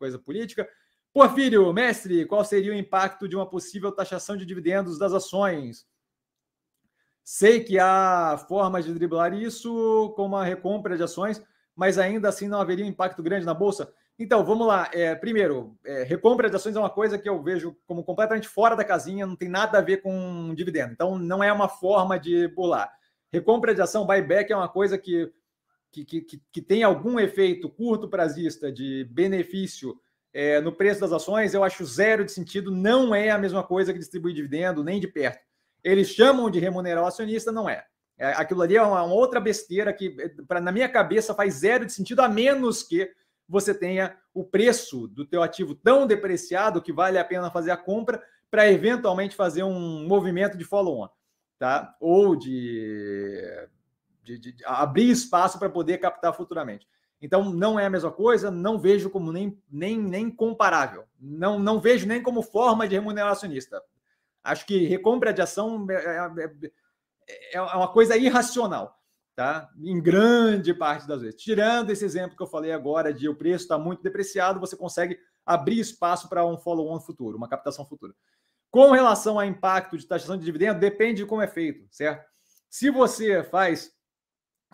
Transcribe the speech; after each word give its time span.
coisa 0.00 0.18
política. 0.18 0.66
Porfírio, 1.12 1.70
mestre, 1.72 2.24
qual 2.24 2.44
seria 2.44 2.72
o 2.72 2.76
impacto 2.76 3.28
de 3.28 3.36
uma 3.36 3.48
possível 3.48 3.92
taxação 3.92 4.36
de 4.36 4.46
dividendos 4.46 4.98
das 4.98 5.12
ações? 5.12 5.86
Sei 7.22 7.62
que 7.62 7.78
há 7.78 8.42
formas 8.48 8.86
de 8.86 8.94
driblar 8.94 9.34
isso, 9.34 10.12
como 10.16 10.36
a 10.36 10.44
recompra 10.44 10.96
de 10.96 11.02
ações, 11.02 11.42
mas 11.76 11.98
ainda 11.98 12.28
assim 12.28 12.48
não 12.48 12.60
haveria 12.60 12.86
impacto 12.86 13.22
grande 13.22 13.44
na 13.44 13.52
bolsa. 13.52 13.92
Então, 14.18 14.44
vamos 14.44 14.66
lá. 14.66 14.90
É, 14.92 15.14
primeiro, 15.14 15.76
é, 15.84 16.02
recompra 16.02 16.48
de 16.48 16.56
ações 16.56 16.76
é 16.76 16.78
uma 16.80 16.90
coisa 16.90 17.18
que 17.18 17.28
eu 17.28 17.42
vejo 17.42 17.76
como 17.86 18.04
completamente 18.04 18.48
fora 18.48 18.74
da 18.74 18.84
casinha, 18.84 19.26
não 19.26 19.36
tem 19.36 19.48
nada 19.48 19.78
a 19.78 19.82
ver 19.82 19.98
com 19.98 20.54
dividendo. 20.54 20.92
Então, 20.92 21.18
não 21.18 21.42
é 21.42 21.52
uma 21.52 21.68
forma 21.68 22.18
de 22.18 22.48
pular. 22.50 22.90
Recompra 23.32 23.74
de 23.74 23.82
ação, 23.82 24.06
buyback, 24.06 24.52
é 24.52 24.56
uma 24.56 24.68
coisa 24.68 24.98
que, 24.98 25.32
que, 25.90 26.04
que, 26.04 26.42
que 26.52 26.62
tem 26.62 26.82
algum 26.82 27.18
efeito 27.18 27.68
curto 27.68 28.08
prazista 28.08 28.70
de 28.70 29.04
benefício 29.10 29.98
é, 30.32 30.60
no 30.60 30.72
preço 30.72 31.00
das 31.00 31.12
ações, 31.12 31.54
eu 31.54 31.64
acho 31.64 31.84
zero 31.84 32.24
de 32.24 32.32
sentido. 32.32 32.70
Não 32.70 33.14
é 33.14 33.30
a 33.30 33.38
mesma 33.38 33.62
coisa 33.62 33.92
que 33.92 33.98
distribuir 33.98 34.34
dividendo, 34.34 34.84
nem 34.84 35.00
de 35.00 35.08
perto. 35.08 35.40
Eles 35.82 36.08
chamam 36.08 36.50
de 36.50 36.58
remunerar 36.58 37.04
o 37.04 37.06
acionista, 37.06 37.50
não 37.50 37.68
é. 37.68 37.84
é 38.18 38.28
aquilo 38.32 38.62
ali 38.62 38.76
é 38.76 38.82
uma, 38.82 39.02
uma 39.02 39.14
outra 39.14 39.40
besteira 39.40 39.92
que, 39.92 40.10
pra, 40.46 40.60
na 40.60 40.70
minha 40.70 40.88
cabeça, 40.88 41.34
faz 41.34 41.54
zero 41.54 41.84
de 41.84 41.92
sentido, 41.92 42.20
a 42.20 42.28
menos 42.28 42.82
que 42.82 43.10
você 43.48 43.74
tenha 43.74 44.16
o 44.32 44.44
preço 44.44 45.08
do 45.08 45.24
teu 45.24 45.42
ativo 45.42 45.74
tão 45.74 46.06
depreciado 46.06 46.80
que 46.80 46.92
vale 46.92 47.18
a 47.18 47.24
pena 47.24 47.50
fazer 47.50 47.72
a 47.72 47.76
compra 47.76 48.22
para 48.48 48.70
eventualmente 48.70 49.34
fazer 49.34 49.64
um 49.64 50.06
movimento 50.06 50.56
de 50.56 50.64
follow-on, 50.64 51.08
tá? 51.58 51.96
Ou 52.00 52.36
de, 52.36 53.42
de, 54.38 54.52
de 54.52 54.64
abrir 54.64 55.10
espaço 55.10 55.58
para 55.58 55.70
poder 55.70 55.98
captar 55.98 56.34
futuramente. 56.34 56.86
Então, 57.20 57.52
não 57.52 57.78
é 57.78 57.86
a 57.86 57.90
mesma 57.90 58.10
coisa, 58.10 58.50
não 58.50 58.78
vejo 58.78 59.10
como 59.10 59.30
nem, 59.30 59.60
nem, 59.70 59.98
nem 59.98 60.30
comparável. 60.30 61.04
Não, 61.20 61.58
não 61.58 61.78
vejo 61.78 62.06
nem 62.06 62.22
como 62.22 62.42
forma 62.42 62.88
de 62.88 62.94
remuneracionista. 62.94 63.82
Acho 64.42 64.64
que 64.64 64.86
recompra 64.86 65.32
de 65.32 65.42
ação 65.42 65.86
é, 65.90 65.94
é, 65.94 66.50
é, 67.28 67.56
é 67.56 67.60
uma 67.60 67.92
coisa 67.92 68.16
irracional, 68.16 68.98
tá? 69.36 69.68
Em 69.78 70.00
grande 70.00 70.72
parte 70.72 71.06
das 71.06 71.20
vezes. 71.20 71.40
Tirando 71.40 71.90
esse 71.90 72.04
exemplo 72.04 72.36
que 72.36 72.42
eu 72.42 72.46
falei 72.46 72.72
agora 72.72 73.12
de 73.12 73.28
o 73.28 73.36
preço 73.36 73.64
está 73.64 73.78
muito 73.78 74.02
depreciado, 74.02 74.58
você 74.58 74.74
consegue 74.74 75.18
abrir 75.44 75.78
espaço 75.78 76.26
para 76.26 76.46
um 76.46 76.56
follow-on 76.56 77.00
futuro, 77.00 77.36
uma 77.36 77.48
captação 77.48 77.84
futura. 77.84 78.14
Com 78.70 78.92
relação 78.92 79.38
ao 79.38 79.44
impacto 79.44 79.98
de 79.98 80.06
taxação 80.06 80.38
de 80.38 80.44
dividendo, 80.44 80.80
depende 80.80 81.22
de 81.22 81.26
como 81.26 81.42
é 81.42 81.46
feito, 81.48 81.86
certo? 81.90 82.24
Se 82.70 82.88
você 82.88 83.42
faz 83.42 83.92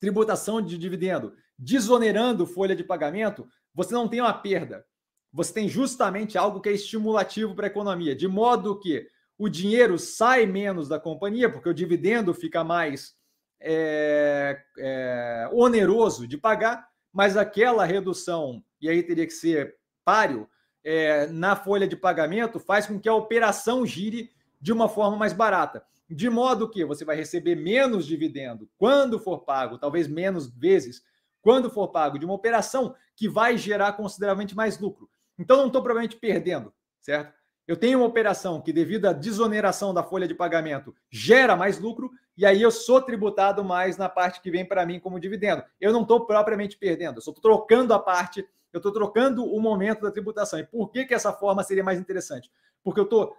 tributação 0.00 0.60
de 0.60 0.76
dividendo 0.76 1.34
desonerando 1.60 2.46
folha 2.46 2.74
de 2.74 2.82
pagamento, 2.82 3.46
você 3.74 3.92
não 3.92 4.08
tem 4.08 4.20
uma 4.20 4.32
perda. 4.32 4.84
Você 5.30 5.52
tem 5.52 5.68
justamente 5.68 6.38
algo 6.38 6.60
que 6.60 6.70
é 6.70 6.72
estimulativo 6.72 7.54
para 7.54 7.66
a 7.66 7.70
economia, 7.70 8.16
de 8.16 8.26
modo 8.26 8.80
que 8.80 9.06
o 9.38 9.48
dinheiro 9.48 9.98
sai 9.98 10.46
menos 10.46 10.88
da 10.88 10.98
companhia, 10.98 11.50
porque 11.50 11.68
o 11.68 11.74
dividendo 11.74 12.32
fica 12.34 12.64
mais 12.64 13.14
é, 13.60 14.60
é, 14.78 15.48
oneroso 15.52 16.26
de 16.26 16.36
pagar, 16.36 16.88
mas 17.12 17.36
aquela 17.36 17.84
redução, 17.84 18.64
e 18.80 18.88
aí 18.88 19.02
teria 19.02 19.26
que 19.26 19.32
ser 19.32 19.76
páreo, 20.04 20.48
é, 20.82 21.26
na 21.26 21.54
folha 21.54 21.86
de 21.86 21.94
pagamento, 21.94 22.58
faz 22.58 22.86
com 22.86 22.98
que 22.98 23.08
a 23.08 23.14
operação 23.14 23.84
gire 23.84 24.30
de 24.60 24.72
uma 24.72 24.88
forma 24.88 25.16
mais 25.16 25.34
barata. 25.34 25.84
De 26.10 26.28
modo 26.28 26.68
que 26.68 26.84
você 26.84 27.04
vai 27.04 27.14
receber 27.14 27.54
menos 27.54 28.04
dividendo 28.04 28.68
quando 28.76 29.18
for 29.18 29.44
pago, 29.44 29.78
talvez 29.78 30.08
menos 30.08 30.50
vezes, 30.50 31.02
quando 31.40 31.70
for 31.70 31.88
pago 31.88 32.18
de 32.18 32.24
uma 32.24 32.34
operação 32.34 32.94
que 33.14 33.28
vai 33.28 33.56
gerar 33.56 33.92
consideravelmente 33.92 34.56
mais 34.56 34.78
lucro. 34.78 35.08
Então, 35.38 35.58
não 35.58 35.68
estou 35.68 35.82
provavelmente 35.82 36.16
perdendo, 36.16 36.72
certo? 37.00 37.32
Eu 37.66 37.76
tenho 37.76 38.00
uma 38.00 38.08
operação 38.08 38.60
que, 38.60 38.72
devido 38.72 39.06
à 39.06 39.12
desoneração 39.12 39.94
da 39.94 40.02
folha 40.02 40.26
de 40.26 40.34
pagamento, 40.34 40.92
gera 41.08 41.54
mais 41.54 41.78
lucro, 41.78 42.10
e 42.36 42.44
aí 42.44 42.60
eu 42.60 42.70
sou 42.72 43.00
tributado 43.00 43.62
mais 43.62 43.96
na 43.96 44.08
parte 44.08 44.40
que 44.40 44.50
vem 44.50 44.64
para 44.64 44.84
mim 44.84 44.98
como 44.98 45.20
dividendo. 45.20 45.62
Eu 45.80 45.92
não 45.92 46.02
estou 46.02 46.26
propriamente 46.26 46.76
perdendo, 46.76 47.16
eu 47.16 47.18
estou 47.20 47.34
trocando 47.34 47.94
a 47.94 47.98
parte, 48.00 48.44
eu 48.72 48.78
estou 48.78 48.92
trocando 48.92 49.44
o 49.44 49.60
momento 49.60 50.02
da 50.02 50.10
tributação. 50.10 50.58
E 50.58 50.66
por 50.66 50.90
que, 50.90 51.04
que 51.04 51.14
essa 51.14 51.32
forma 51.32 51.62
seria 51.62 51.84
mais 51.84 52.00
interessante? 52.00 52.50
Porque 52.82 52.98
eu 52.98 53.04
estou 53.04 53.36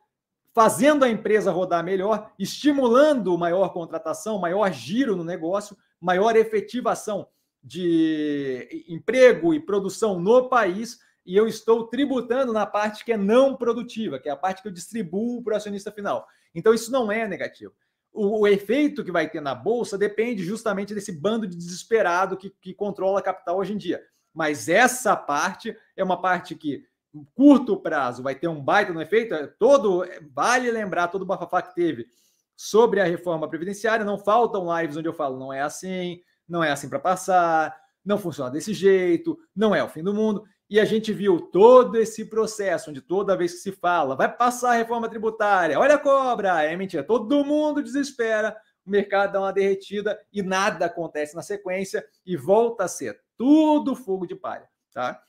fazendo 0.54 1.06
a 1.06 1.10
empresa 1.10 1.52
rodar 1.52 1.84
melhor, 1.84 2.32
estimulando 2.38 3.38
maior 3.38 3.70
contratação, 3.70 4.40
maior 4.40 4.72
giro 4.72 5.16
no 5.16 5.24
negócio, 5.24 5.78
maior 6.00 6.36
efetivação 6.36 7.28
de 7.64 8.86
emprego 8.88 9.54
e 9.54 9.60
produção 9.60 10.20
no 10.20 10.50
país 10.50 11.00
e 11.26 11.36
eu 11.36 11.48
estou 11.48 11.88
tributando 11.88 12.52
na 12.52 12.66
parte 12.66 13.06
que 13.06 13.14
é 13.14 13.18
não 13.18 13.56
produtiva, 13.56 14.20
que 14.20 14.28
é 14.28 14.32
a 14.32 14.38
parte 14.38 14.62
que 14.62 14.68
eu 14.68 14.72
distribuo 14.72 15.44
para 15.44 15.54
o 15.54 15.58
acionista 15.58 15.92
final. 15.92 16.28
Então, 16.54 16.74
isso 16.74 16.92
não 16.92 17.12
é 17.12 17.28
negativo. 17.28 17.74
O, 18.12 18.42
o, 18.42 18.48
efeito 18.48 19.04
que 19.04 19.12
vai 19.12 19.30
ter 19.30 19.40
na 19.40 19.56
bolsa 19.56 19.98
depende 19.98 20.44
justamente 20.44 20.94
desse 20.94 21.12
bando 21.12 21.48
de 21.48 21.56
desesperado 21.56 22.36
que, 22.36 22.50
que 22.62 22.74
controla 22.74 23.20
a 23.20 23.24
capital 23.24 23.58
hoje 23.58 23.74
em 23.74 23.78
dia. 23.78 24.04
Mas 24.34 24.68
essa 24.68 25.16
parte 25.16 25.76
é 25.96 26.04
uma 26.04 26.20
parte 26.20 26.56
que, 26.56 26.84
curto 27.34 27.78
prazo, 27.78 28.24
vai 28.24 28.36
ter 28.36 28.48
um 28.48 28.64
baita 28.64 28.94
no 28.94 29.02
efeito. 29.02 29.34
É 29.34 29.48
todo 29.48 30.06
Vale 30.34 30.72
lembrar 30.72 31.08
todo 31.08 31.24
o 31.24 31.26
bafafá 31.26 31.62
que 31.62 31.76
teve 31.76 32.08
sobre 32.56 33.02
a 33.02 33.06
reforma 33.06 33.48
previdenciária. 33.48 34.06
Não 34.06 34.18
faltam 34.18 34.68
lives 34.80 34.98
onde 34.98 35.08
eu 35.08 35.14
falo, 35.14 35.40
não 35.40 35.52
é 35.52 35.62
assim, 35.62 36.22
não 36.48 36.64
é 36.64 36.72
assim 36.72 36.90
para 36.90 37.00
passar, 37.00 37.76
não 38.04 38.18
funciona 38.18 38.52
desse 38.52 38.74
jeito, 38.74 39.38
não 39.56 39.74
é 39.74 39.84
o 39.84 39.90
fim 39.90 40.04
do 40.04 40.14
mundo. 40.14 40.44
E 40.70 40.80
a 40.80 40.86
gente 40.86 41.12
viu 41.12 41.42
todo 41.42 41.98
esse 41.98 42.26
processo, 42.26 42.90
onde 42.90 43.02
toda 43.02 43.36
vez 43.36 43.54
que 43.54 43.60
se 43.60 43.72
fala, 43.74 44.16
vai 44.16 44.34
passar 44.34 44.72
a 44.72 44.78
reforma 44.78 45.10
tributária, 45.10 45.78
olha 45.78 45.96
a 45.96 46.00
cobra, 46.00 46.64
é 46.64 46.76
mentira, 46.78 47.04
todo 47.04 47.44
mundo 47.44 47.84
desespera, 47.84 48.56
o 48.86 48.90
mercado 48.90 49.34
dá 49.34 49.42
uma 49.42 49.52
derretida 49.52 50.18
e 50.32 50.42
nada 50.42 50.86
acontece 50.86 51.36
na 51.36 51.42
sequência 51.42 52.06
e 52.26 52.38
volta 52.38 52.86
a 52.86 52.88
ser 52.88 53.20
tudo 53.38 53.96
fogo 53.96 54.26
de 54.26 54.36
palha, 54.36 54.68
tá? 54.94 55.22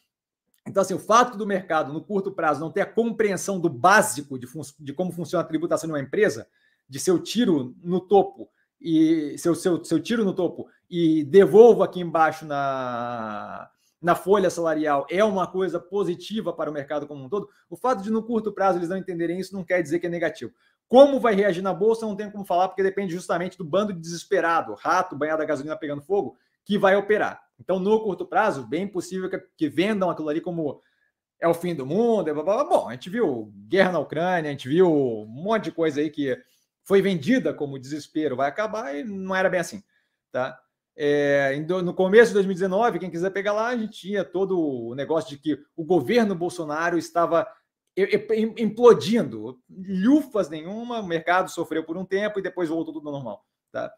Então, 0.66 0.80
assim, 0.80 0.94
o 0.94 0.98
fato 0.98 1.36
do 1.36 1.46
mercado, 1.46 1.92
no 1.92 2.02
curto 2.02 2.30
prazo, 2.30 2.60
não 2.60 2.70
ter 2.70 2.82
a 2.82 2.86
compreensão 2.86 3.58
do 3.58 3.68
básico 3.68 4.38
de, 4.38 4.46
de 4.78 4.92
como 4.92 5.12
funciona 5.12 5.42
a 5.42 5.46
tributação 5.46 5.88
de 5.88 5.92
uma 5.92 6.00
empresa, 6.00 6.46
de 6.88 7.00
seu 7.00 7.18
tiro 7.18 7.74
no 7.82 8.00
topo 8.00 8.48
e 8.80 9.36
seu, 9.38 9.54
seu, 9.54 9.84
seu 9.84 10.00
tiro 10.00 10.24
no 10.24 10.34
topo 10.34 10.68
e 10.90 11.24
devolvo 11.24 11.82
aqui 11.82 12.00
embaixo 12.00 12.44
na, 12.44 13.70
na 14.00 14.14
folha 14.14 14.50
salarial 14.50 15.06
é 15.08 15.24
uma 15.24 15.46
coisa 15.46 15.80
positiva 15.80 16.52
para 16.52 16.68
o 16.68 16.72
mercado 16.72 17.06
como 17.06 17.24
um 17.24 17.28
todo, 17.28 17.48
o 17.70 17.76
fato 17.76 18.02
de 18.02 18.10
no 18.10 18.22
curto 18.22 18.52
prazo 18.52 18.78
eles 18.78 18.88
não 18.88 18.96
entenderem 18.96 19.38
isso 19.38 19.54
não 19.54 19.64
quer 19.64 19.80
dizer 19.80 20.00
que 20.00 20.06
é 20.06 20.10
negativo. 20.10 20.52
Como 20.88 21.18
vai 21.18 21.34
reagir 21.34 21.62
na 21.62 21.72
bolsa, 21.72 22.04
não 22.04 22.14
tem 22.14 22.30
como 22.30 22.44
falar, 22.44 22.68
porque 22.68 22.82
depende 22.82 23.14
justamente 23.14 23.56
do 23.56 23.64
bando 23.64 23.94
de 23.94 24.00
desesperado, 24.00 24.74
rato 24.74 25.16
banhado 25.16 25.40
a 25.40 25.46
gasolina 25.46 25.74
pegando 25.74 26.02
fogo, 26.02 26.36
que 26.66 26.76
vai 26.76 26.94
operar. 26.96 27.42
Então, 27.62 27.78
no 27.78 28.00
curto 28.02 28.26
prazo, 28.26 28.66
bem 28.66 28.88
possível 28.88 29.30
que, 29.30 29.38
que 29.56 29.68
vendam 29.68 30.10
aquilo 30.10 30.28
ali 30.28 30.40
como 30.40 30.82
é 31.40 31.46
o 31.46 31.54
fim 31.54 31.74
do 31.76 31.86
mundo. 31.86 32.24
Blá, 32.24 32.42
blá, 32.42 32.42
blá. 32.42 32.64
Bom, 32.64 32.88
a 32.88 32.92
gente 32.92 33.08
viu 33.08 33.52
guerra 33.68 33.92
na 33.92 34.00
Ucrânia, 34.00 34.50
a 34.50 34.52
gente 34.52 34.68
viu 34.68 34.92
um 34.92 35.26
monte 35.26 35.64
de 35.64 35.72
coisa 35.72 36.00
aí 36.00 36.10
que 36.10 36.36
foi 36.84 37.00
vendida 37.00 37.54
como 37.54 37.78
desespero, 37.78 38.34
vai 38.34 38.48
acabar 38.48 38.96
e 38.96 39.04
não 39.04 39.34
era 39.34 39.48
bem 39.48 39.60
assim, 39.60 39.80
tá? 40.32 40.58
É, 40.96 41.56
no 41.84 41.94
começo 41.94 42.28
de 42.28 42.34
2019, 42.34 42.98
quem 42.98 43.10
quiser 43.10 43.30
pegar 43.30 43.52
lá, 43.52 43.68
a 43.68 43.76
gente 43.76 43.92
tinha 43.92 44.24
todo 44.24 44.58
o 44.58 44.94
negócio 44.96 45.30
de 45.30 45.38
que 45.38 45.58
o 45.76 45.84
governo 45.84 46.34
Bolsonaro 46.34 46.98
estava 46.98 47.46
implodindo, 48.56 49.60
lufas 49.70 50.50
nenhuma, 50.50 51.00
o 51.00 51.06
mercado 51.06 51.48
sofreu 51.48 51.84
por 51.84 51.96
um 51.96 52.04
tempo 52.04 52.40
e 52.40 52.42
depois 52.42 52.68
voltou 52.68 52.92
tudo 52.92 53.10
normal, 53.10 53.46
tá? 53.70 53.92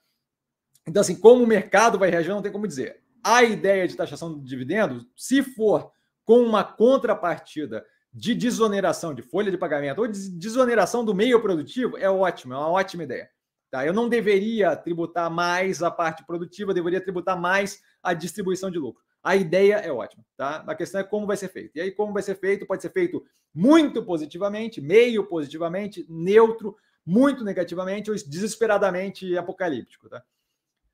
Então, 0.86 1.00
assim, 1.00 1.19
como 1.19 1.42
o 1.42 1.46
mercado 1.46 1.98
vai 1.98 2.10
reagir, 2.10 2.31
não 2.31 2.42
tem 2.42 2.52
como 2.52 2.69
dizer. 2.69 3.03
A 3.25 3.43
ideia 3.43 3.89
de 3.89 3.97
taxação 3.97 4.39
de 4.39 4.45
dividendos, 4.47 5.07
se 5.17 5.43
for 5.43 5.91
com 6.25 6.43
uma 6.43 6.62
contrapartida 6.62 7.85
de 8.12 8.35
desoneração 8.35 9.15
de 9.15 9.23
folha 9.23 9.50
de 9.50 9.56
pagamento 9.56 10.00
ou 10.00 10.06
de 10.06 10.31
desoneração 10.31 11.05
do 11.05 11.15
meio 11.15 11.41
produtivo 11.41 11.97
é 11.97 12.09
ótimo, 12.09 12.53
é 12.53 12.56
uma 12.59 12.69
ótima 12.69 13.03
ideia. 13.03 13.29
Tá? 13.71 13.85
Eu 13.85 13.93
não 13.93 14.09
deveria 14.09 14.76
tributar 14.76 15.31
mais 15.31 15.82
a 15.82 15.91
parte 15.91 16.25
produtiva, 16.25 16.75
deveria 16.75 17.00
tributar 17.00 17.41
mais 17.41 17.81
a 18.03 18.12
distribuição 18.12 18.71
de 18.71 18.79
lucro. 18.79 19.03
A 19.23 19.35
ideia 19.35 19.77
é 19.77 19.91
ótima, 19.91 20.23
tá? 20.37 20.62
A 20.67 20.75
questão 20.75 21.00
é 21.00 21.05
como 21.05 21.27
vai 21.27 21.37
ser 21.38 21.49
feito. 21.49 21.77
E 21.77 21.81
aí, 21.81 21.91
como 21.91 22.12
vai 22.12 22.23
ser 22.23 22.35
feito? 22.35 22.67
Pode 22.67 22.82
ser 22.82 22.91
feito 22.91 23.25
muito 23.55 24.05
positivamente, 24.05 24.82
meio 24.82 25.25
positivamente, 25.25 26.05
neutro, 26.11 26.77
muito 27.06 27.43
negativamente 27.43 28.11
ou 28.11 28.17
desesperadamente 28.17 29.37
apocalíptico, 29.37 30.11
tá? 30.11 30.23